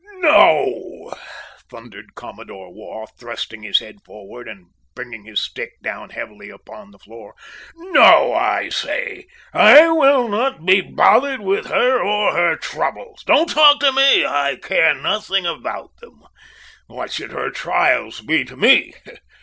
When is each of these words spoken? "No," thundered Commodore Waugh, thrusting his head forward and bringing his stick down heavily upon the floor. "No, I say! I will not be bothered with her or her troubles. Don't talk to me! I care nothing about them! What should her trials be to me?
"No," 0.15 1.13
thundered 1.69 2.15
Commodore 2.15 2.73
Waugh, 2.73 3.05
thrusting 3.19 3.61
his 3.61 3.77
head 3.77 4.01
forward 4.03 4.47
and 4.47 4.71
bringing 4.95 5.25
his 5.25 5.39
stick 5.43 5.79
down 5.83 6.09
heavily 6.09 6.49
upon 6.49 6.89
the 6.89 6.97
floor. 6.97 7.35
"No, 7.75 8.33
I 8.33 8.69
say! 8.69 9.27
I 9.53 9.89
will 9.89 10.27
not 10.27 10.65
be 10.65 10.81
bothered 10.81 11.41
with 11.41 11.67
her 11.67 12.01
or 12.01 12.33
her 12.33 12.55
troubles. 12.55 13.23
Don't 13.25 13.47
talk 13.51 13.79
to 13.81 13.91
me! 13.91 14.25
I 14.25 14.55
care 14.55 14.95
nothing 14.95 15.45
about 15.45 15.95
them! 15.97 16.23
What 16.87 17.11
should 17.11 17.29
her 17.33 17.51
trials 17.51 18.21
be 18.21 18.43
to 18.45 18.57
me? 18.57 18.95